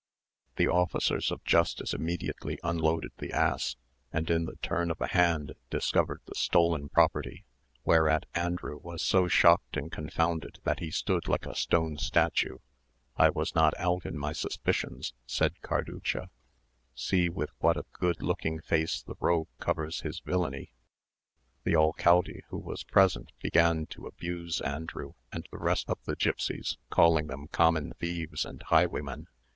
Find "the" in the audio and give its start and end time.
0.55-0.67, 3.19-3.31, 4.45-4.55, 6.25-6.33, 19.03-19.17, 21.63-21.75, 25.51-25.59, 26.05-26.15